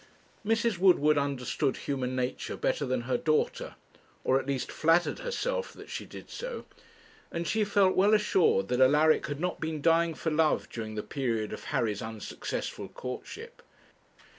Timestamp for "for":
10.15-10.31